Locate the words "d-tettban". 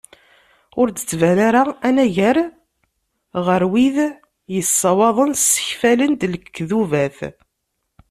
0.89-1.37